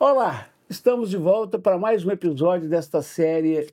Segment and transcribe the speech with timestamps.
[0.00, 3.66] Olá, estamos de volta para mais um episódio desta série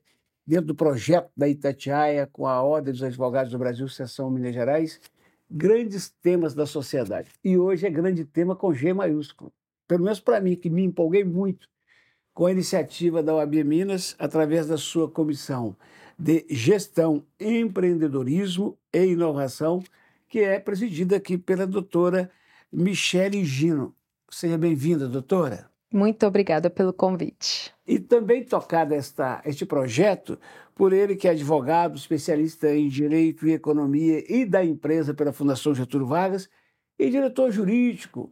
[0.43, 4.99] dentro do projeto da Itatiaia com a Ordem dos Advogados do Brasil, Seção Minas Gerais,
[5.47, 7.29] grandes temas da sociedade.
[7.43, 9.53] E hoje é grande tema com G maiúsculo.
[9.87, 11.69] Pelo menos para mim, que me empolguei muito
[12.33, 15.77] com a iniciativa da OAB Minas, através da sua comissão
[16.17, 19.83] de Gestão, Empreendedorismo e Inovação,
[20.27, 22.31] que é presidida aqui pela doutora
[22.71, 23.95] Michele Gino.
[24.27, 25.74] Seja bem-vinda, doutora.
[25.95, 27.73] Muito obrigada pelo convite.
[27.87, 30.37] E também tocado esta, este projeto
[30.75, 35.73] por ele que é advogado, especialista em Direito e Economia e da empresa pela Fundação
[35.73, 36.49] Getúlio Vargas
[36.99, 38.29] e diretor jurídico,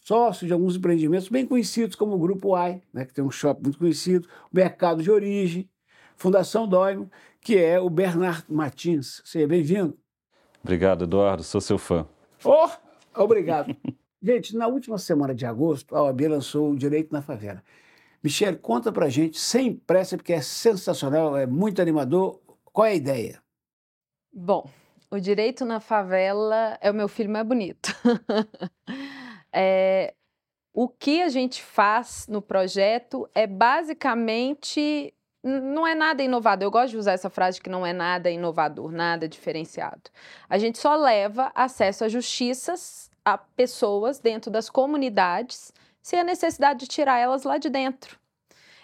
[0.00, 3.64] sócio de alguns empreendimentos bem conhecidos como o Grupo AI, né, que tem um shopping
[3.64, 5.68] muito conhecido, o Mercado de Origem,
[6.16, 7.10] Fundação Doimo,
[7.42, 9.20] que é o Bernardo Martins.
[9.26, 9.98] Seja bem-vindo.
[10.62, 11.42] Obrigado, Eduardo.
[11.42, 12.06] Sou seu fã.
[12.42, 12.70] Oh,
[13.14, 13.76] obrigado.
[14.22, 17.60] Gente, na última semana de agosto, a OAB lançou o Direito na Favela.
[18.22, 22.40] Michele, conta pra gente, sem pressa, porque é sensacional, é muito animador.
[22.72, 23.42] Qual é a ideia?
[24.32, 24.70] Bom,
[25.10, 27.92] o Direito na Favela é o meu filho mais bonito.
[29.52, 30.14] é,
[30.72, 36.66] o que a gente faz no projeto é basicamente não é nada inovador.
[36.66, 40.10] Eu gosto de usar essa frase que não é nada inovador, nada diferenciado.
[40.48, 46.80] A gente só leva acesso à justiças a pessoas dentro das comunidades sem a necessidade
[46.80, 48.18] de tirar elas lá de dentro.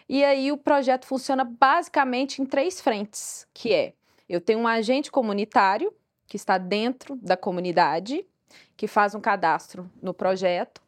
[0.08, 3.92] E aí o projeto funciona basicamente em três frentes, que é
[4.28, 5.92] eu tenho um agente comunitário
[6.26, 8.24] que está dentro da comunidade,
[8.76, 10.80] que faz um cadastro no projeto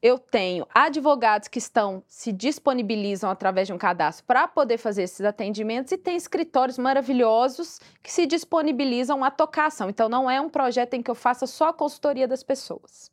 [0.00, 5.22] eu tenho advogados que estão se disponibilizam através de um cadastro para poder fazer esses
[5.22, 9.90] atendimentos e tem escritórios maravilhosos que se disponibilizam a tocar ação.
[9.90, 13.10] Então não é um projeto em que eu faça só a consultoria das pessoas.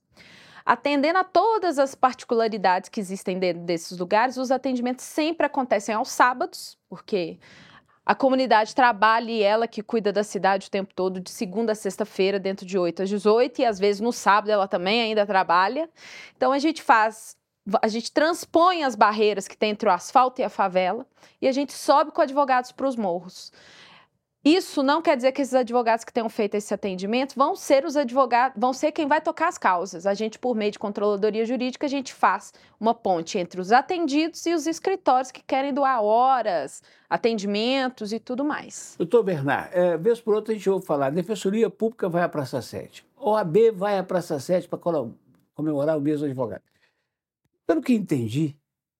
[0.63, 6.09] Atendendo a todas as particularidades que existem dentro desses lugares, os atendimentos sempre acontecem aos
[6.09, 7.37] sábados, porque
[8.05, 11.75] a comunidade trabalha e ela que cuida da cidade o tempo todo, de segunda a
[11.75, 15.89] sexta-feira, dentro de 8 às 18, e às vezes no sábado ela também ainda trabalha.
[16.37, 17.35] Então a gente faz,
[17.81, 21.05] a gente transpõe as barreiras que tem entre o asfalto e a favela
[21.41, 23.51] e a gente sobe com advogados para os morros.
[24.45, 27.97] Isso não quer dizer que esses advogados que tenham feito esse atendimento vão ser os
[27.97, 30.05] advogados, vão ser quem vai tocar as causas.
[30.05, 34.45] A gente, por meio de controladoria jurídica, a gente faz uma ponte entre os atendidos
[34.45, 38.93] e os escritórios que querem doar horas, atendimentos e tudo mais.
[38.99, 42.61] Doutor Bernard, é, vez por outra a gente ouve falar, Defensoria Pública vai à Praça
[42.61, 44.77] 7, OAB vai à Praça 7 para
[45.55, 46.61] comemorar o mês do advogado.
[47.65, 48.55] Pelo que entendi,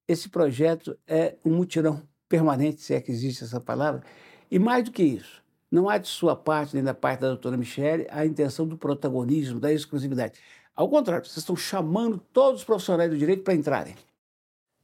[0.08, 4.02] esse projeto é um mutirão permanente, se é que existe essa palavra,
[4.50, 7.58] e mais do que isso, não há de sua parte, nem da parte da doutora
[7.58, 10.40] Michele, a intenção do protagonismo, da exclusividade.
[10.76, 13.96] Ao contrário, vocês estão chamando todos os profissionais do direito para entrarem.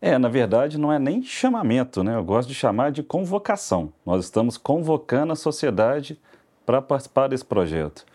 [0.02, 2.16] É, na verdade, não é nem chamamento, né?
[2.16, 3.94] Eu gosto de chamar de convocação.
[4.06, 6.20] Nós estamos convocando a sociedade
[6.66, 8.06] para participar desse projeto.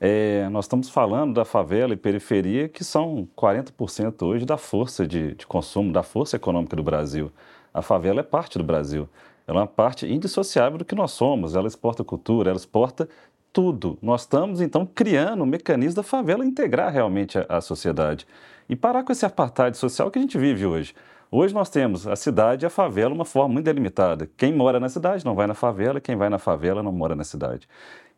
[0.00, 5.34] É, nós estamos falando da favela e periferia, que são 40% hoje da força de,
[5.34, 7.30] de consumo, da força econômica do Brasil.
[7.72, 9.08] A favela é parte do Brasil.
[9.46, 11.54] Ela é uma parte indissociável do que nós somos.
[11.54, 13.08] Ela exporta cultura, ela exporta
[13.52, 13.98] tudo.
[14.02, 18.26] Nós estamos, então, criando um mecanismo da favela integrar realmente a, a sociedade
[18.68, 20.94] e parar com esse apartheid social que a gente vive hoje.
[21.30, 24.28] Hoje nós temos a cidade e a favela uma forma muito delimitada.
[24.36, 27.24] Quem mora na cidade não vai na favela, quem vai na favela não mora na
[27.24, 27.68] cidade.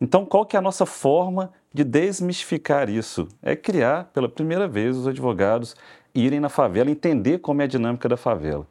[0.00, 3.26] Então, qual que é a nossa forma de desmistificar isso?
[3.42, 5.74] É criar, pela primeira vez, os advogados
[6.14, 8.66] irem na favela, entender como é a dinâmica da favela.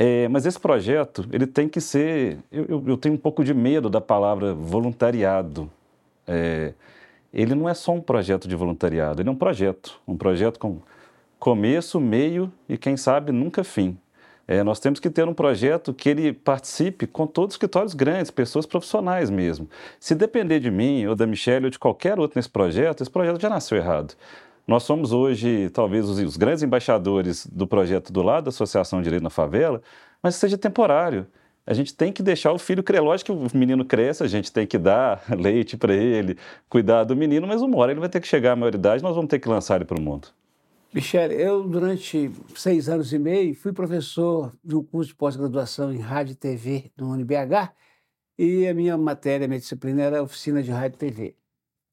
[0.00, 2.38] É, mas esse projeto, ele tem que ser.
[2.52, 5.68] Eu, eu, tenho um pouco de medo da palavra voluntariado.
[6.24, 6.72] É,
[7.34, 10.00] ele não é só um projeto de voluntariado, ele é um projeto.
[10.06, 10.78] Um projeto com
[11.36, 13.98] começo, meio e, quem sabe, nunca fim.
[14.46, 18.30] É, nós temos que ter um projeto que ele participe com todos os escritórios grandes,
[18.30, 19.68] pessoas profissionais mesmo.
[19.98, 23.40] Se depender de mim ou da Michelle ou de qualquer outro nesse projeto, esse projeto
[23.40, 24.14] já nasceu errado.
[24.68, 29.22] Nós somos hoje, talvez, os, os grandes embaixadores do projeto do lado da Associação Direito
[29.22, 29.80] na Favela,
[30.22, 31.26] mas seja temporário.
[31.66, 33.02] A gente tem que deixar o filho crescer.
[33.02, 36.36] Lógico que o menino cresce, a gente tem que dar leite para ele,
[36.68, 39.30] cuidar do menino, mas uma hora ele vai ter que chegar à maioridade nós vamos
[39.30, 40.28] ter que lançar ele para o mundo.
[40.92, 45.98] Michele, eu durante seis anos e meio fui professor de um curso de pós-graduação em
[45.98, 47.72] rádio e TV no UniBH
[48.38, 51.34] e a minha matéria, minha disciplina era oficina de rádio e TV.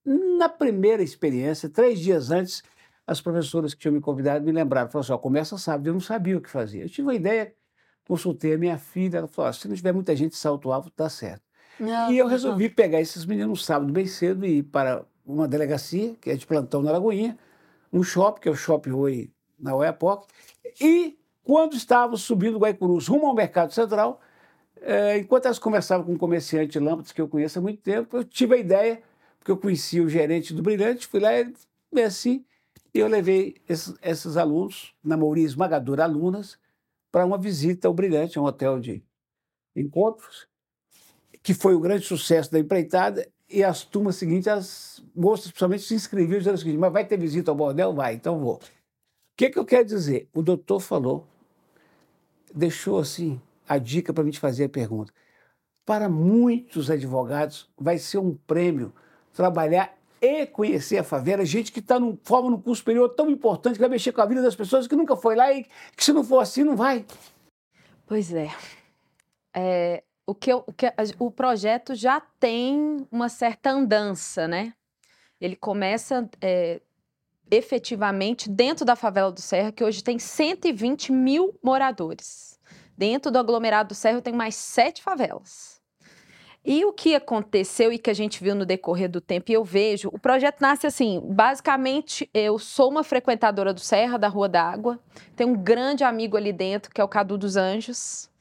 [0.06, 2.62] Na primeira experiência, três dias antes,
[3.08, 6.00] as professoras que tinham me convidado me lembraram, falaram assim, ó, começa sábado, eu não
[6.00, 6.84] sabia o que fazia.
[6.84, 7.54] Eu tive uma ideia,
[8.08, 11.44] consultei a minha filha, ela falou, se não tiver muita gente salto alto, tá certo.
[11.80, 12.76] Não, e eu resolvi não.
[12.76, 16.46] pegar esses meninos no sábado bem cedo e ir para uma delegacia, que é de
[16.46, 17.38] plantão na Lagoinha,
[17.92, 20.28] um shopping, que é o Shopping Oi na Oiapoque,
[20.80, 24.20] e quando estávamos subindo Guaicurus rumo ao Mercado Central,
[24.82, 28.18] é, enquanto elas conversavam com um comerciante de lâmpadas que eu conheço há muito tempo,
[28.18, 29.02] eu tive a ideia,
[29.40, 31.54] porque eu conhecia o gerente do Brilhante, fui lá e
[31.94, 32.06] bem
[32.96, 36.58] assim, eu levei esses, esses alunos, na maioria esmagadora alunas,
[37.12, 39.04] para uma visita ao Brilhante, um hotel de
[39.76, 40.48] encontros,
[41.44, 45.94] que foi o grande sucesso da empreitada, e as turmas seguintes, as moças principalmente se
[45.94, 47.94] inscreviam dizendo o seguinte, mas vai ter visita ao bordel?
[47.94, 48.56] Vai, então vou.
[48.56, 48.62] O
[49.38, 50.28] que, que eu quero dizer?
[50.34, 51.28] O doutor falou,
[52.54, 55.14] deixou assim a dica para a gente fazer a pergunta.
[55.86, 58.92] Para muitos advogados, vai ser um prêmio
[59.32, 63.80] trabalhar e conhecer a favela, gente que está forma no curso superior tão importante, que
[63.80, 66.24] vai mexer com a vida das pessoas, que nunca foi lá e que se não
[66.24, 67.06] for assim, não vai.
[68.06, 68.50] Pois é.
[69.56, 74.74] é o, que eu, o, que, o projeto já tem uma certa andança, né?
[75.40, 76.82] Ele começa é,
[77.52, 82.60] efetivamente dentro da favela do Serra, que hoje tem 120 mil moradores.
[82.98, 85.75] Dentro do aglomerado do Serra tem mais sete favelas.
[86.66, 89.64] E o que aconteceu e que a gente viu no decorrer do tempo, e eu
[89.64, 95.00] vejo, o projeto nasce assim, basicamente, eu sou uma frequentadora do Serra, da Rua d'Água,
[95.36, 98.32] tem um grande amigo ali dentro, que é o Cadu dos Anjos,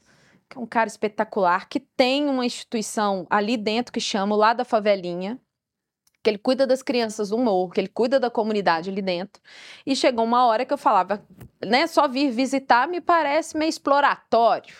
[0.49, 4.65] que é um cara espetacular, que tem uma instituição ali dentro que chama Lá da
[4.65, 5.39] Favelinha,
[6.23, 9.39] que ele cuida das crianças do morro, que ele cuida da comunidade ali dentro.
[9.85, 11.23] E chegou uma hora que eu falava,
[11.63, 14.73] né, só vir visitar me parece meio exploratório.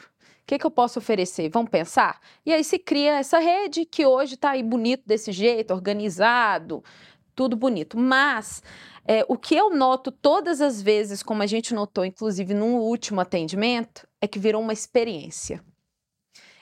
[0.45, 1.49] O que, que eu posso oferecer?
[1.49, 2.21] Vamos pensar?
[2.45, 6.83] E aí se cria essa rede que hoje está aí bonito desse jeito, organizado,
[7.33, 7.97] tudo bonito.
[7.97, 8.61] Mas
[9.07, 13.21] é, o que eu noto todas as vezes, como a gente notou, inclusive no último
[13.21, 15.65] atendimento, é que virou uma experiência.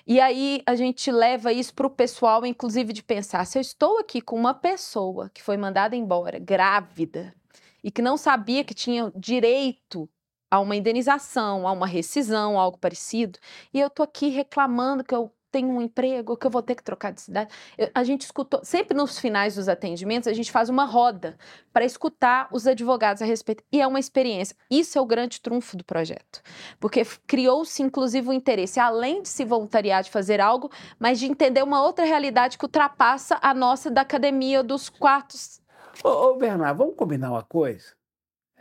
[0.08, 4.00] E aí a gente leva isso para o pessoal, inclusive, de pensar: se eu estou
[4.00, 7.36] aqui com uma pessoa que foi mandada embora, grávida,
[7.84, 10.10] e que não sabia que tinha direito
[10.54, 13.40] a uma indenização, a uma rescisão, algo parecido,
[13.74, 16.84] e eu tô aqui reclamando que eu tenho um emprego, que eu vou ter que
[16.84, 17.52] trocar de cidade.
[17.76, 21.36] Eu, a gente escutou, sempre nos finais dos atendimentos, a gente faz uma roda
[21.72, 23.64] para escutar os advogados a respeito.
[23.72, 24.56] E é uma experiência.
[24.70, 26.44] Isso é o grande trunfo do projeto.
[26.80, 30.70] Porque criou-se, inclusive, o um interesse, além de se voluntariar de fazer algo,
[31.00, 35.60] mas de entender uma outra realidade que ultrapassa a nossa da academia dos quartos.
[36.04, 38.03] Ô, ô Bernardo, vamos combinar uma coisa?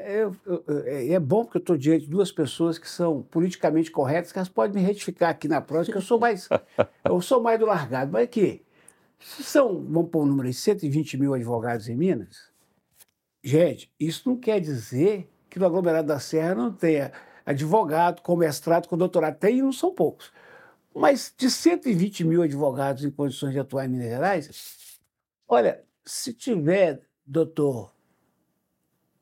[0.07, 3.91] Eu, eu, é, é bom porque eu estou diante de duas pessoas que são politicamente
[3.91, 6.49] corretas, que elas podem me retificar aqui na próxima, que eu sou mais,
[7.05, 8.13] eu sou mais do largado.
[8.13, 8.65] Mas aqui,
[9.19, 12.51] são, vamos pôr o número aí, 120 mil advogados em Minas.
[13.43, 17.13] Gente, isso não quer dizer que no aglomerado da Serra não tenha
[17.45, 19.39] advogado com mestrado, com doutorado.
[19.39, 20.33] Tem e não são poucos.
[20.95, 25.01] Mas de 120 mil advogados em condições de atuar em Minas Gerais,
[25.49, 27.92] olha, se tiver, doutor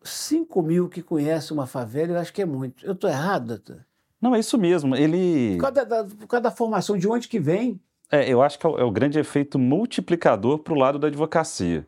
[0.02, 2.84] 5 mil que conhecem uma favela, eu acho que é muito.
[2.84, 3.84] Eu estou errado, doutor?
[4.20, 4.94] Não, é isso mesmo.
[4.94, 5.56] Ele.
[5.56, 7.80] Por causa da, por causa da formação, de onde que vem?
[8.10, 11.08] É, eu acho que é o, é o grande efeito multiplicador para o lado da
[11.08, 11.86] advocacia.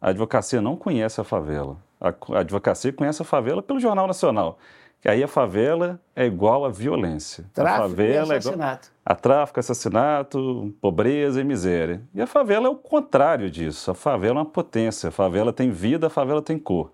[0.00, 1.78] A advocacia não conhece a favela.
[2.00, 4.58] A, a advocacia conhece a favela pelo Jornal Nacional.
[5.00, 7.44] Que aí a favela é igual à violência.
[7.52, 8.88] Tráfico a favela e assassinato.
[8.88, 12.02] É igual a tráfico, assassinato, pobreza e miséria.
[12.14, 13.90] E a favela é o contrário disso.
[13.90, 15.08] A favela é uma potência.
[15.08, 16.90] A favela tem vida, a favela tem cor.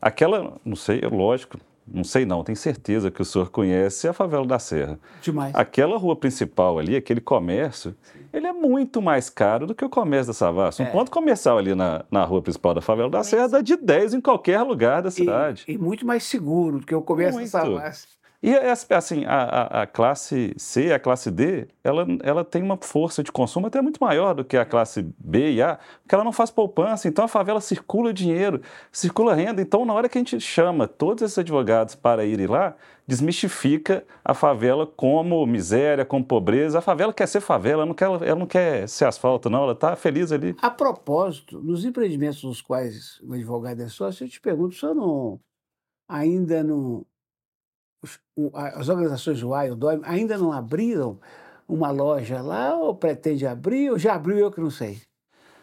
[0.00, 4.46] Aquela, não sei, lógico, não sei não, tenho certeza que o senhor conhece a favela
[4.46, 4.98] da Serra.
[5.20, 5.54] Demais.
[5.54, 8.20] Aquela rua principal ali, aquele comércio, Sim.
[8.32, 10.82] ele é muito mais caro do que o comércio da Savassi.
[10.82, 10.90] Um é.
[10.90, 14.20] ponto comercial ali na, na rua principal da favela da Serra dá de 10 em
[14.20, 15.64] qualquer lugar da cidade.
[15.66, 17.50] E, e muito mais seguro do que o comércio muito.
[17.50, 18.19] da Savassi.
[18.42, 23.30] E assim, a, a, classe C, a classe D, ela, ela tem uma força de
[23.30, 26.50] consumo até muito maior do que a classe B e A, porque ela não faz
[26.50, 29.60] poupança, então a favela circula dinheiro, circula renda.
[29.60, 32.74] Então, na hora que a gente chama todos esses advogados para irem lá,
[33.06, 36.78] desmistifica a favela como miséria, como pobreza.
[36.78, 39.72] A favela quer ser favela, ela não quer, ela não quer ser asfalto, não, ela
[39.72, 40.56] está feliz ali.
[40.62, 44.94] A propósito, nos empreendimentos nos quais o advogado é sócio, eu te pergunto, o senhor
[44.94, 45.38] não,
[46.08, 47.04] ainda não
[48.54, 51.18] as organizações do o DOI, ainda não abriram
[51.68, 55.00] uma loja lá ou pretende abrir ou já abriu eu que não sei?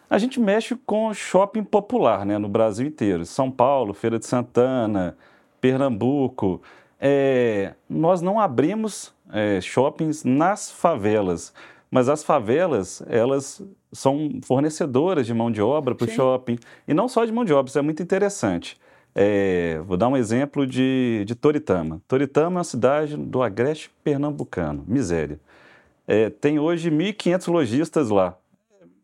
[0.09, 3.25] A gente mexe com shopping popular né, no Brasil inteiro.
[3.25, 5.17] São Paulo, Feira de Santana,
[5.59, 6.61] Pernambuco.
[6.99, 11.53] É, nós não abrimos é, shoppings nas favelas,
[11.91, 16.57] mas as favelas, elas são fornecedoras de mão de obra para o shopping.
[16.87, 18.77] E não só de mão de obra, isso é muito interessante.
[19.19, 21.99] É, vou dar um exemplo de, de Toritama.
[22.07, 25.39] Toritama é uma cidade do agreste pernambucano, miséria.
[26.07, 28.37] É, tem hoje 1.500 lojistas lá.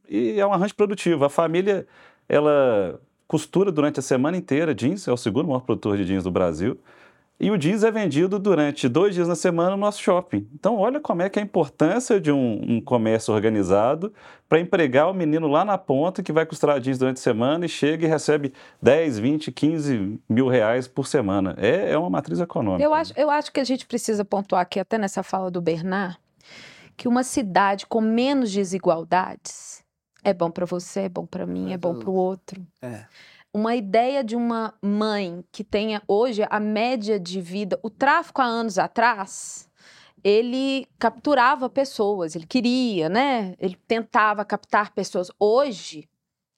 [0.07, 1.25] E é um arranjo produtivo.
[1.25, 1.87] A família,
[2.29, 6.29] ela costura durante a semana inteira jeans, é o segundo maior produtor de jeans do
[6.29, 6.77] Brasil.
[7.39, 10.47] E o jeans é vendido durante dois dias na semana no nosso shopping.
[10.53, 14.13] Então, olha como é que é a importância de um, um comércio organizado
[14.47, 17.69] para empregar o menino lá na ponta que vai costurar jeans durante a semana e
[17.69, 21.55] chega e recebe 10, 20, 15 mil reais por semana.
[21.57, 22.83] É, é uma matriz econômica.
[22.83, 26.17] Eu acho, eu acho que a gente precisa pontuar aqui, até nessa fala do Bernard,
[26.95, 29.83] que uma cidade com menos desigualdades
[30.23, 32.65] é bom para você, é bom para mim, é bom para o outro.
[32.81, 33.05] É
[33.53, 38.45] uma ideia de uma mãe que tenha hoje a média de vida, o tráfico há
[38.45, 39.69] anos atrás,
[40.23, 43.55] ele capturava pessoas, ele queria, né?
[43.59, 45.29] Ele tentava captar pessoas.
[45.39, 46.09] Hoje,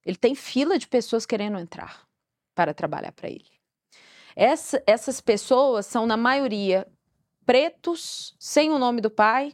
[0.05, 2.07] ele tem fila de pessoas querendo entrar
[2.53, 3.49] para trabalhar para ele.
[4.35, 6.87] Essa, essas pessoas são, na maioria,
[7.45, 9.53] pretos, sem o nome do pai,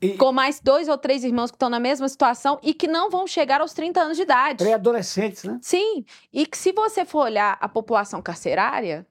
[0.00, 0.16] e...
[0.16, 3.26] Com mais dois ou três irmãos que estão na mesma situação e que não vão
[3.26, 4.62] chegar aos 30 anos de idade.
[4.62, 5.58] Pré-adolescentes, né?
[5.62, 6.04] Sim.
[6.32, 9.06] E que se você for olhar a população carcerária,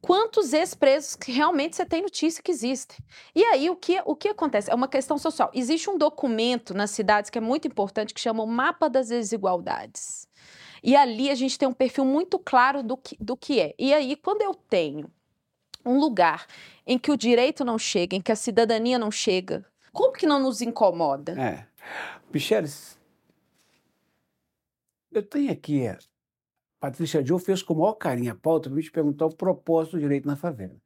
[0.00, 2.96] quantos ex-presos que realmente você tem notícia que existem.
[3.34, 4.70] E aí, o que, o que acontece?
[4.70, 5.50] É uma questão social.
[5.52, 10.28] Existe um documento nas cidades que é muito importante que chama o Mapa das Desigualdades.
[10.82, 13.74] E ali a gente tem um perfil muito claro do que, do que é.
[13.78, 15.10] E aí, quando eu tenho
[15.84, 16.46] um lugar
[16.86, 20.40] em que o direito não chega, em que a cidadania não chega, como que não
[20.40, 21.32] nos incomoda?
[21.40, 21.66] É.
[22.32, 22.98] Micheles,
[25.10, 25.98] eu tenho aqui, a
[26.78, 30.00] Patrícia Joe fez com o maior carinho a pauta para me perguntar o propósito do
[30.00, 30.76] direito na favela.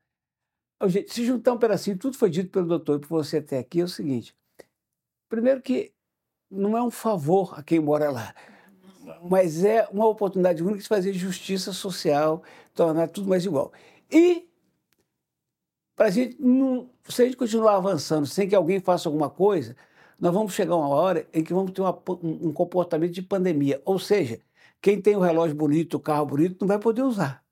[1.08, 3.84] Se juntar um pedacinho, tudo foi dito pelo doutor e por você até aqui, é
[3.84, 4.34] o seguinte.
[5.28, 5.92] Primeiro que
[6.50, 8.34] não é um favor a quem mora lá,
[9.22, 12.42] mas é uma oportunidade única de fazer justiça social,
[12.74, 13.72] tornar tudo mais igual.
[14.10, 14.48] E
[15.96, 19.76] para a gente não, se a gente continuar avançando sem que alguém faça alguma coisa,
[20.18, 23.80] nós vamos chegar uma hora em que vamos ter uma, um comportamento de pandemia.
[23.84, 24.40] Ou seja,
[24.80, 27.42] quem tem o relógio bonito, o carro bonito, não vai poder usar.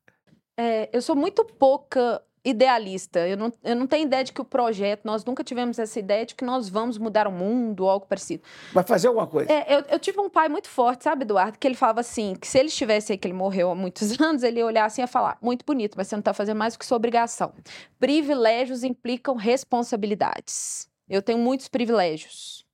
[0.56, 3.26] É, eu sou muito pouca idealista.
[3.26, 6.26] Eu não, eu não tenho ideia de que o projeto, nós nunca tivemos essa ideia
[6.26, 8.42] de que nós vamos mudar o mundo ou algo parecido.
[8.72, 9.52] Vai fazer alguma coisa?
[9.52, 11.58] É, eu, eu tive um pai muito forte, sabe, Eduardo?
[11.58, 14.42] Que ele falava assim: que se ele estivesse aí, que ele morreu há muitos anos,
[14.42, 16.74] ele ia olhar assim e ia falar: muito bonito, mas você não está fazendo mais
[16.74, 17.52] do que sua obrigação.
[17.98, 20.88] Privilégios implicam responsabilidades.
[21.08, 22.64] Eu tenho muitos privilégios.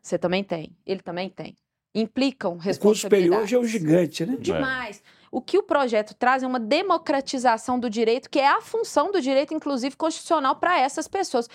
[0.00, 0.76] Você também tem.
[0.86, 1.56] Ele também tem.
[1.94, 2.98] Implicam responsabilidades.
[2.98, 4.36] O superior já é um gigante, né?
[4.40, 5.02] Demais.
[5.32, 9.18] O que o projeto traz é uma democratização do direito, que é a função do
[9.18, 11.48] direito, inclusive constitucional, para essas pessoas.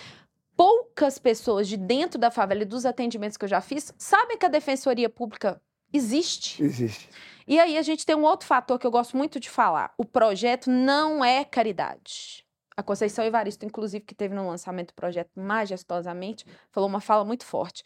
[0.56, 4.44] Poucas pessoas de dentro da favela e dos atendimentos que eu já fiz sabem que
[4.44, 6.60] a defensoria pública existe.
[6.60, 7.08] Existe.
[7.46, 9.94] E aí a gente tem um outro fator que eu gosto muito de falar.
[9.96, 12.44] O projeto não é caridade.
[12.76, 17.46] A Conceição Evaristo, inclusive, que teve no lançamento do projeto majestosamente, falou uma fala muito
[17.46, 17.84] forte.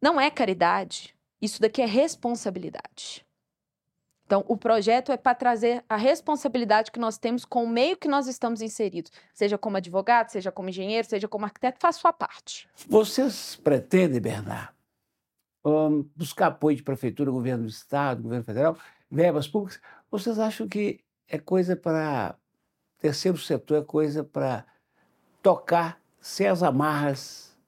[0.00, 1.14] Não é caridade.
[1.42, 3.22] Isso daqui é responsabilidade.
[4.30, 8.06] Então, o projeto é para trazer a responsabilidade que nós temos com o meio que
[8.06, 12.68] nós estamos inseridos, seja como advogado, seja como engenheiro, seja como arquiteto, faça sua parte.
[12.88, 14.72] Vocês pretendem, Bernardo,
[15.64, 18.78] um, buscar apoio de prefeitura, governo do estado, governo federal,
[19.10, 19.82] verbas públicas?
[20.08, 22.36] Vocês acham que é coisa para
[23.00, 24.64] terceiro setor, é coisa para
[25.42, 27.58] tocar sem as amarras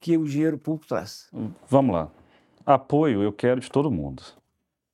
[0.00, 1.28] que o dinheiro público traz?
[1.68, 2.10] Vamos lá.
[2.64, 4.22] Apoio eu quero de todo mundo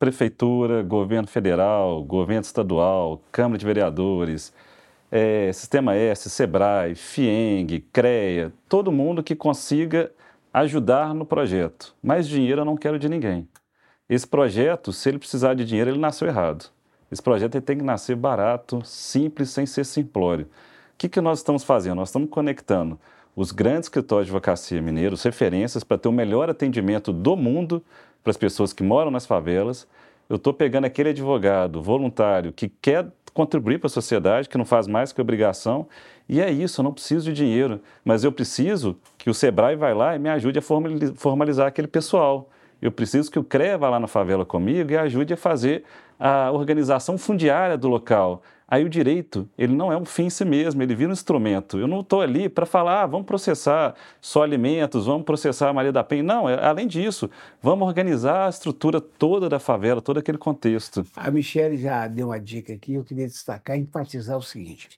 [0.02, 4.52] prefeitura, governo federal, governo estadual, Câmara de Vereadores,
[5.12, 10.10] é, Sistema S, SEBRAE, FIENG, CREA, todo mundo que consiga
[10.52, 11.94] ajudar no projeto.
[12.02, 13.48] Mais dinheiro eu não quero de ninguém.
[14.08, 16.64] Esse projeto, se ele precisar de dinheiro, ele nasceu errado.
[17.08, 20.46] Esse projeto tem que nascer barato, simples, sem ser simplório.
[20.46, 21.94] O que, que nós estamos fazendo?
[21.98, 22.98] Nós estamos conectando
[23.36, 27.80] os grandes escritórios de advocacia mineiros, referências para ter o melhor atendimento do mundo
[28.22, 29.86] para as pessoas que moram nas favelas.
[30.32, 34.86] Eu estou pegando aquele advogado voluntário que quer contribuir para a sociedade, que não faz
[34.86, 35.86] mais que obrigação,
[36.26, 39.92] e é isso, eu não preciso de dinheiro, mas eu preciso que o Sebrae vá
[39.92, 40.62] lá e me ajude a
[41.14, 42.48] formalizar aquele pessoal.
[42.80, 45.84] Eu preciso que o CREA vá lá na favela comigo e ajude a fazer
[46.18, 48.42] a organização fundiária do local.
[48.72, 51.78] Aí o direito, ele não é um fim em si mesmo, ele vira um instrumento.
[51.78, 55.92] Eu não estou ali para falar, ah, vamos processar só alimentos, vamos processar a Maria
[55.92, 56.22] da Penha.
[56.22, 57.28] Não, é, além disso,
[57.60, 61.04] vamos organizar a estrutura toda da favela, todo aquele contexto.
[61.14, 64.88] A Michelle já deu uma dica aqui, eu queria destacar e enfatizar o seguinte.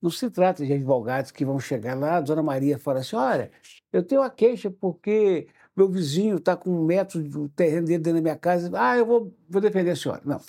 [0.00, 3.50] Não se trata de advogados que vão chegar lá, a dona Maria fala assim, olha,
[3.92, 8.20] eu tenho uma queixa porque meu vizinho está com um metro do terreno dentro da
[8.20, 10.22] minha casa, ah, eu vou, vou defender a senhora.
[10.24, 10.40] Não.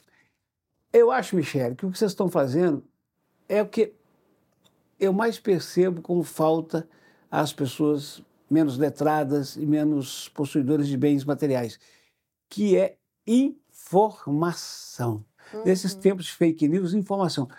[0.93, 2.83] Eu acho, Michele, que o que vocês estão fazendo
[3.49, 3.93] é o que
[4.99, 6.87] eu mais percebo como falta
[7.31, 11.79] às pessoas menos letradas e menos possuidoras de bens materiais,
[12.47, 12.95] que é
[13.25, 15.25] informação.
[15.51, 15.63] Uhum.
[15.65, 17.49] Nesses tempos de fake news, informação.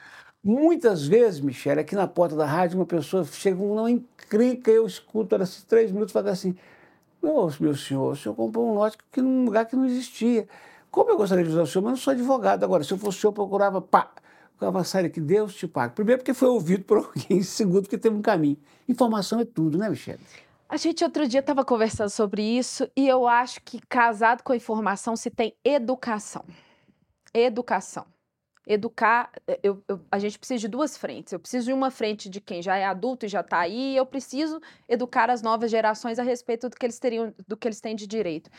[0.43, 4.87] Muitas vezes, Michele, aqui na porta da rádio, uma pessoa chega com uma encrenca, eu
[4.87, 6.55] escuto ela três minutos fala assim,
[7.23, 10.47] meu, meu senhor, o senhor comprou um lote que, num lugar que não existia.
[10.95, 12.63] Como eu gostaria de usar o senhor, mas não sou advogado.
[12.63, 14.13] Agora, se eu fosse o senhor, eu procurava, pá,
[14.53, 15.93] ficava sai que Deus te pague.
[15.93, 17.43] Primeiro, porque foi ouvido por alguém.
[17.43, 18.57] Segundo, porque teve um caminho.
[18.89, 20.21] Informação é tudo, né, Michele?
[20.69, 25.17] A gente outro dia estava conversando sobre isso e eu acho que casado com informação
[25.17, 26.45] se tem educação.
[27.35, 28.07] Educação
[28.67, 31.33] educar, eh, eu, eu, a gente precisa de duas frentes.
[31.33, 33.97] Eu preciso de uma frente de quem já é adulto e já está aí, e
[33.97, 37.81] eu preciso educar as novas gerações a respeito do que eles teriam, do que eles
[37.81, 38.51] têm de direito.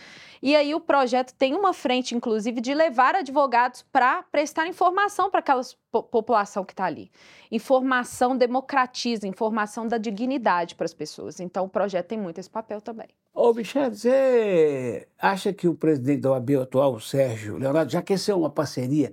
[0.41, 5.39] E aí o projeto tem uma frente, inclusive, de levar advogados para prestar informação para
[5.39, 7.11] aquela po população que está ali.
[7.51, 11.39] Informação democratiza, informação da dignidade para as pessoas.
[11.39, 13.07] Então o projeto tem muito esse papel também.
[13.33, 18.33] Ô, Michel, você acha que o presidente da OAB atual, o Sérgio Leonardo, já ser
[18.33, 19.11] uma parceria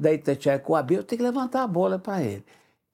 [0.00, 2.44] da Itatiaia eu tenho que levantar a bola para ele.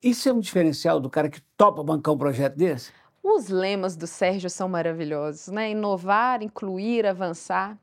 [0.02, 2.92] Isso é um diferencial do cara que topa bancar um projeto desse?
[3.22, 5.70] Os lemas do Sérgio são maravilhosos, né?
[5.70, 7.78] Inovar, incluir, avançar.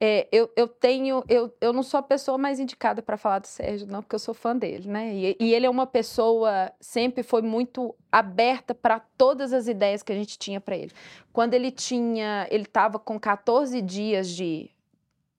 [0.00, 3.48] É, eu, eu tenho, eu, eu não sou a pessoa mais indicada para falar do
[3.48, 5.12] Sérgio, não, porque eu sou fã dele, né?
[5.12, 10.12] E, e ele é uma pessoa, sempre foi muito aberta para todas as ideias que
[10.12, 10.92] a gente tinha para ele.
[11.32, 14.70] Quando ele tinha, ele estava com 14 dias de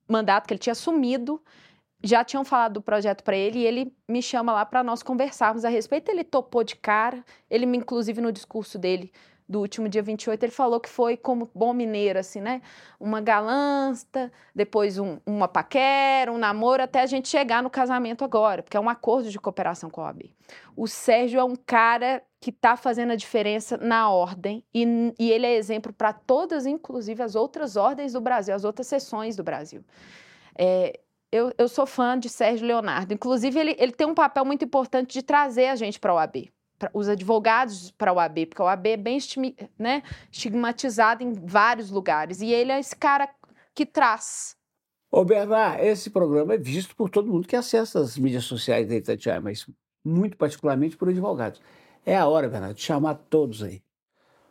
[0.06, 1.40] mandato, que ele tinha assumido,
[2.02, 5.64] já tinham falado do projeto para ele e ele me chama lá para nós conversarmos
[5.64, 6.10] a respeito.
[6.10, 9.12] Ele topou de cara, ele inclusive no discurso dele
[9.50, 12.62] do último dia 28, ele falou que foi como bom mineiro, assim, né?
[13.00, 18.62] Uma galança, depois um, uma paquera, um namoro, até a gente chegar no casamento agora,
[18.62, 20.30] porque é um acordo de cooperação com a OAB.
[20.76, 25.46] O Sérgio é um cara que está fazendo a diferença na ordem e, e ele
[25.46, 29.84] é exemplo para todas, inclusive as outras ordens do Brasil, as outras seções do Brasil.
[30.56, 31.00] É,
[31.32, 33.14] eu, eu sou fã de Sérgio Leonardo.
[33.14, 36.50] Inclusive, ele, ele tem um papel muito importante de trazer a gente para o AB,
[36.78, 39.18] pra, os advogados para o AB, porque o AB é bem
[39.78, 42.40] né, estigmatizado em vários lugares.
[42.40, 43.28] E ele é esse cara
[43.74, 44.56] que traz.
[45.10, 48.94] Ô, Bernard, esse programa é visto por todo mundo que acessa as mídias sociais da
[48.94, 49.66] Itatiaia, mas
[50.04, 51.60] muito particularmente por advogados.
[52.04, 53.82] É a hora, Bernardo, de chamar todos aí.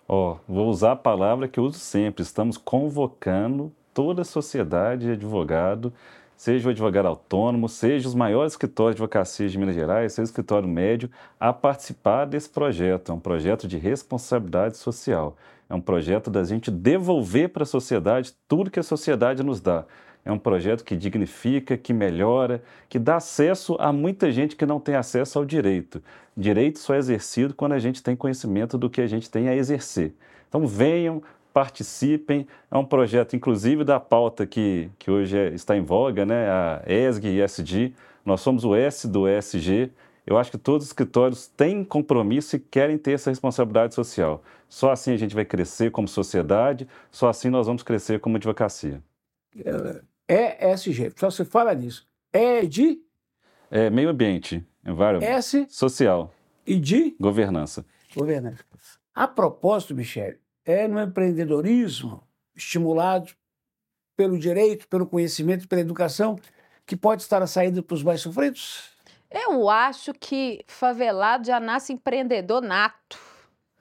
[0.07, 2.23] Ó, oh, vou usar a palavra que eu uso sempre.
[2.23, 5.93] Estamos convocando toda a sociedade de advogado
[6.39, 10.31] seja o advogado autônomo, seja os maiores escritórios de advocacia de Minas Gerais, seja o
[10.31, 13.11] escritório médio, a participar desse projeto.
[13.11, 15.35] É um projeto de responsabilidade social.
[15.69, 19.83] É um projeto da gente devolver para a sociedade tudo que a sociedade nos dá.
[20.23, 24.79] É um projeto que dignifica, que melhora, que dá acesso a muita gente que não
[24.79, 26.01] tem acesso ao direito.
[26.37, 29.55] Direito só é exercido quando a gente tem conhecimento do que a gente tem a
[29.57, 30.13] exercer.
[30.47, 31.21] Então venham,
[31.53, 32.47] participem.
[32.71, 36.49] É um projeto, inclusive, da pauta que, que hoje é, está em voga, né?
[36.49, 37.95] a ESG e ESG.
[38.25, 39.91] Nós somos o S do ESG.
[40.25, 44.43] Eu acho que todos os escritórios têm compromisso e querem ter essa responsabilidade social.
[44.67, 49.01] Só assim a gente vai crescer como sociedade, só assim nós vamos crescer como advocacia.
[50.27, 52.07] É ESG, só você fala nisso.
[52.31, 53.01] É de?
[53.71, 55.25] É meio ambiente, environment.
[55.25, 55.65] S?
[55.67, 56.31] Social.
[56.65, 57.15] E de?
[57.19, 57.83] Governança.
[58.15, 58.63] Governança.
[59.15, 60.37] A propósito, Michele,
[60.69, 62.21] é no empreendedorismo,
[62.55, 63.31] estimulado
[64.15, 66.37] pelo direito, pelo conhecimento, pela educação,
[66.85, 68.91] que pode estar a saída para os mais sofridos?
[69.31, 73.17] Eu acho que favelado já nasce empreendedor nato.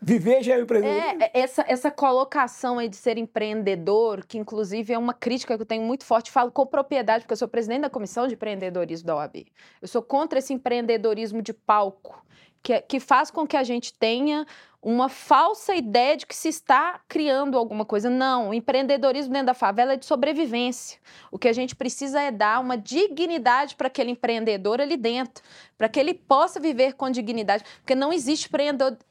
[0.01, 0.96] Viver já é empreendedor.
[0.96, 5.62] É, é, essa, essa colocação aí de ser empreendedor, que inclusive é uma crítica que
[5.62, 9.07] eu tenho muito forte, falo com propriedade, porque eu sou presidente da comissão de empreendedorismo
[9.07, 9.46] da OAB.
[9.83, 12.24] Eu sou contra esse empreendedorismo de palco,
[12.62, 14.47] que, que faz com que a gente tenha
[14.81, 18.09] uma falsa ideia de que se está criando alguma coisa.
[18.09, 21.01] Não, o empreendedorismo dentro da favela é de sobrevivência.
[21.33, 25.42] O que a gente precisa é dar uma dignidade para aquele empreendedor ali dentro,
[25.77, 27.64] para que ele possa viver com dignidade.
[27.81, 28.49] Porque não existe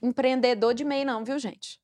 [0.01, 1.81] empreendedor de meio, não, viu, gente?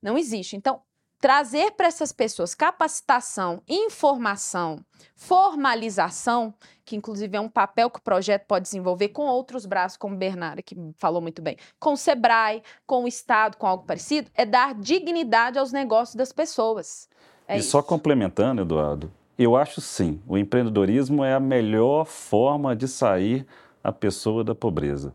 [0.00, 0.56] Não existe.
[0.56, 0.80] Então,
[1.18, 8.46] trazer para essas pessoas capacitação, informação, formalização, que inclusive é um papel que o projeto
[8.46, 12.62] pode desenvolver com outros braços, como o Bernardo, que falou muito bem, com o SEBRAE,
[12.86, 17.08] com o Estado, com algo parecido, é dar dignidade aos negócios das pessoas.
[17.48, 17.70] É e isso.
[17.70, 23.46] só complementando, Eduardo, eu acho sim, o empreendedorismo é a melhor forma de sair
[23.82, 25.14] a pessoa da pobreza.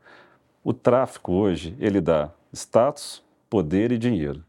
[0.63, 4.43] O tráfico hoje, ele dá status, poder e dinheiro.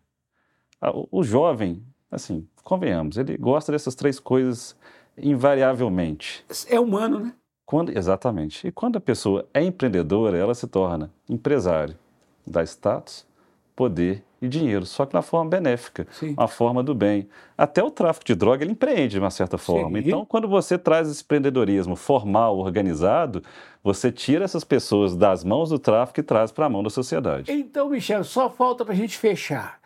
[1.11, 4.77] O jovem, assim, convenhamos, ele gosta dessas três coisas
[5.17, 6.45] invariavelmente.
[6.69, 7.33] É humano, né?
[7.65, 8.67] Quando, exatamente.
[8.67, 11.97] E quando a pessoa é empreendedora, ela se torna empresário,
[12.47, 13.27] dá status,
[13.75, 16.35] poder e dinheiro, só que na forma benéfica, Sim.
[16.37, 17.29] uma forma do bem.
[17.57, 20.01] Até o tráfico de droga ele empreende de uma certa forma.
[20.01, 20.05] Sim.
[20.07, 23.43] Então, quando você traz esse empreendedorismo formal, organizado,
[23.85, 27.53] você tira essas pessoas das mãos do tráfico e traz para a mão da sociedade.
[27.53, 29.82] Então, Michel, só falta para a gente fechar.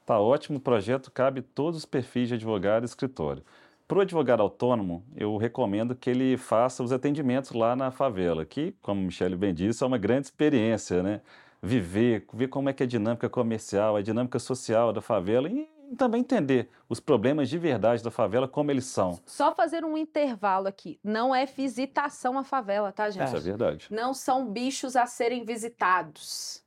[0.04, 3.44] Tá ótimo, o projeto cabe todos os perfis de advogado e escritório.
[3.88, 8.74] Para o advogado autônomo, eu recomendo que ele faça os atendimentos lá na favela, que,
[8.82, 11.20] como o Michele bem disse, é uma grande experiência, né?
[11.62, 15.68] Viver, ver como é que é a dinâmica comercial, a dinâmica social da favela e
[15.96, 19.20] também entender os problemas de verdade da favela, como eles são.
[19.24, 20.98] Só fazer um intervalo aqui.
[21.02, 23.28] Não é visitação à favela, tá, gente?
[23.28, 23.86] Isso é verdade.
[23.90, 26.65] Não são bichos a serem visitados.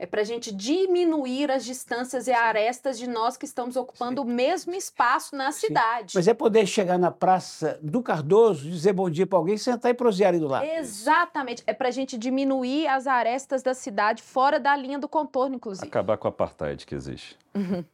[0.00, 4.24] É para a gente diminuir as distâncias e arestas de nós que estamos ocupando o
[4.24, 5.66] mesmo espaço na Sim.
[5.66, 6.14] cidade.
[6.14, 9.94] Mas é poder chegar na Praça do Cardoso, dizer bom dia para alguém, sentar e
[9.94, 10.64] prosear ali do lado.
[10.64, 11.62] Exatamente.
[11.66, 15.86] É para a gente diminuir as arestas da cidade fora da linha do contorno, inclusive.
[15.86, 17.36] Acabar com a apartheid que existe.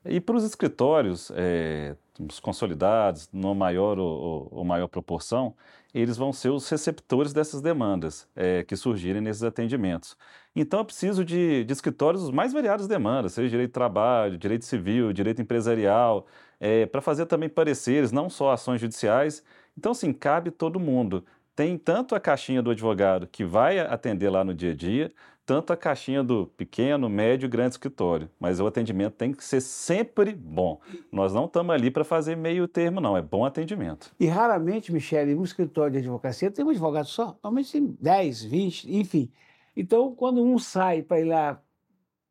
[0.05, 5.55] E para os escritórios, é, os consolidados, no maior ou, ou maior proporção,
[5.93, 10.17] eles vão ser os receptores dessas demandas é, que surgirem nesses atendimentos.
[10.57, 14.65] Então, eu preciso de, de escritórios os mais variadas demandas, seja direito de trabalho, direito
[14.65, 16.27] civil, direito empresarial,
[16.59, 19.45] é, para fazer também pareceres, não só ações judiciais.
[19.77, 21.23] Então, assim, cabe todo mundo.
[21.55, 25.13] Tem tanto a caixinha do advogado que vai atender lá no dia a dia,
[25.45, 28.29] tanto a caixinha do pequeno, médio e grande escritório.
[28.41, 30.81] Mas o atendimento tem que ser sempre bom.
[31.13, 33.17] Nós não estamos ali para fazer meio termo, não.
[33.17, 34.13] É bom atendimento.
[34.19, 37.37] E raramente, Michele, um escritório de advocacia tem um advogado só.
[37.45, 39.31] Normalmente tem 10, 20, enfim.
[39.77, 41.63] Então, quando um sai para ir lá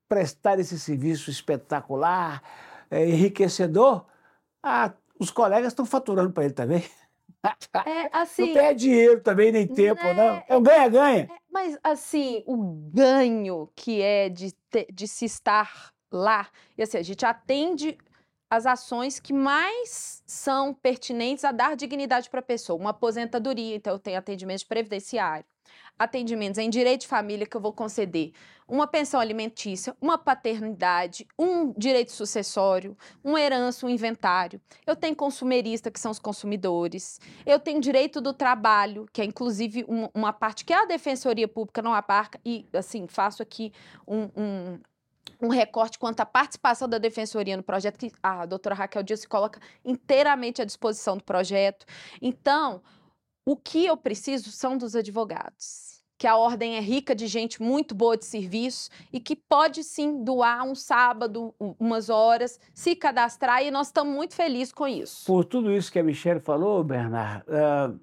[0.08, 2.42] prestar esse serviço espetacular,
[2.90, 4.06] é, enriquecedor,
[4.64, 6.84] ah, os colegas estão faturando para ele também.
[7.86, 8.54] É Não assim.
[8.54, 10.14] perde dinheiro também, nem tempo, Né?
[10.14, 10.44] não.
[10.48, 11.30] É um ganha-ganha.
[11.52, 12.58] Mas, assim, o
[12.92, 17.98] ganho que é de, ter- de se estar lá, e assim, a gente atende
[18.50, 22.80] as ações que mais são pertinentes a dar dignidade para a pessoa.
[22.80, 25.46] Uma aposentadoria, então eu tenho atendimento de previdenciário,
[25.98, 28.32] atendimentos em direito de família que eu vou conceder,
[28.68, 34.60] uma pensão alimentícia, uma paternidade, um direito sucessório, uma herança, um inventário.
[34.88, 37.20] Eu tenho consumerista, que são os consumidores.
[37.46, 41.82] Eu tenho direito do trabalho, que é inclusive um- uma parte que a Defensoria Pública
[41.82, 43.72] não abarca, e assim, faço aqui
[44.08, 44.80] um, um,
[45.42, 49.28] um recorte quanto à participação da Defensoria no projeto, que a doutora Raquel Dias se
[49.28, 51.86] coloca inteiramente à disposição do projeto.
[52.22, 52.82] Então,
[53.46, 56.04] o que eu preciso são dos advogados.
[56.18, 60.24] Que a ordem é rica de gente muito boa de serviço e que pode sim
[60.24, 65.26] doar um sábado, umas horas, se cadastrar, e nós estamos muito felizes com isso.
[65.26, 67.94] Por tudo isso que a Michelle falou, Bernard, ah,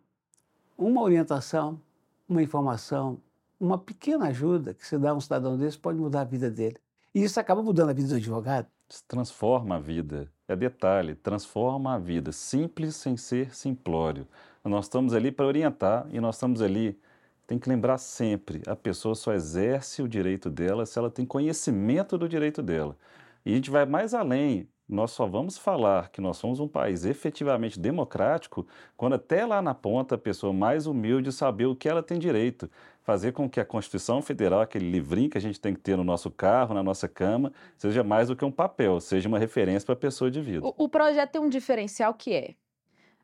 [0.77, 1.81] uma orientação,
[2.29, 3.19] uma informação,
[3.59, 6.77] uma pequena ajuda que se dá a um cidadão desse pode mudar a vida dele.
[7.15, 8.67] E isso acaba mudando a vida do advogado.
[8.89, 10.31] Isso transforma a vida.
[10.47, 12.31] É detalhe, transforma a vida.
[12.31, 14.27] Simples sem ser simplório.
[14.65, 16.99] Nós estamos ali para orientar e nós estamos ali.
[17.47, 22.17] Tem que lembrar sempre: a pessoa só exerce o direito dela se ela tem conhecimento
[22.17, 22.97] do direito dela.
[23.45, 24.69] E a gente vai mais além.
[24.89, 29.75] Nós só vamos falar que nós somos um país efetivamente democrático quando até lá na
[29.75, 32.71] ponta a pessoa mais humilde saber o que ela tem direito.
[33.03, 36.05] Fazer com que a Constituição Federal, aquele livrinho que a gente tem que ter no
[36.05, 39.95] nosso carro, na nossa cama, seja mais do que um papel, seja uma referência para
[39.95, 40.67] a pessoa de vida.
[40.67, 42.55] O, o projeto tem um diferencial que é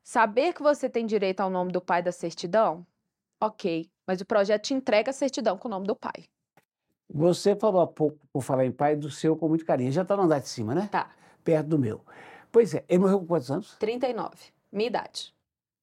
[0.08, 2.86] saber que você tem direito ao nome do pai da certidão,
[3.38, 6.24] ok, mas o projeto te entrega a certidão com o nome do pai.
[7.10, 9.92] Você falou há pouco, por falar em pai, do seu com muito carinho.
[9.92, 10.88] Já está no andar de cima, né?
[10.90, 11.10] Tá,
[11.44, 12.00] Perto do meu.
[12.50, 13.76] Pois é, ele morreu com quantos anos?
[13.78, 14.34] 39,
[14.72, 15.34] minha idade.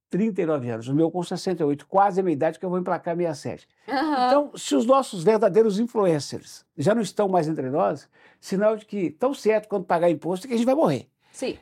[0.10, 0.88] 39 anos.
[0.88, 3.68] O meu com 68, quase a minha idade, que eu vou emplacar 67.
[3.88, 4.28] Aham.
[4.28, 8.10] Então, se os nossos verdadeiros influencers já não estão mais entre nós,
[8.42, 11.08] sinal de que tão certo quando pagar imposto é que a gente vai morrer.
[11.32, 11.60] Sim,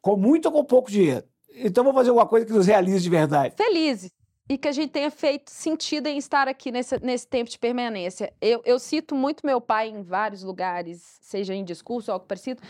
[0.00, 1.26] Com muito ou com pouco dinheiro.
[1.64, 3.54] Então, vamos fazer alguma coisa que nos realize de verdade.
[3.56, 4.12] felizes.
[4.48, 8.32] e que a gente tenha feito sentido em estar aqui nesse, nesse tempo de permanência.
[8.40, 12.62] Eu, eu cito muito meu pai em vários lugares, seja em discurso ou algo parecido.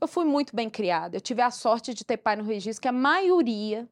[0.00, 1.16] Eu fui muito bem criada.
[1.16, 3.86] Eu tive a sorte de ter pai no registro, que a maioria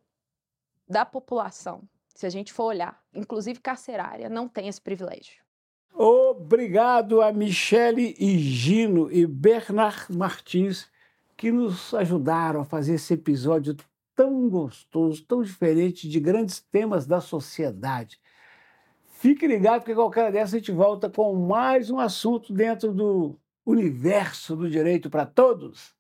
[0.89, 1.83] da população,
[2.15, 5.43] se a gente for olhar, inclusive carcerária, não tem esse privilégio.
[5.93, 10.89] Obrigado a Michele e Gino e Bernard Martins
[11.37, 13.77] que nos ajudaram a fazer esse episódio
[14.15, 18.21] tão gostoso, tão diferente de grandes temas da sociedade.
[19.07, 24.55] Fique ligado, porque qualquer dessa a gente volta com mais um assunto dentro do universo
[24.55, 25.95] do direito para todos.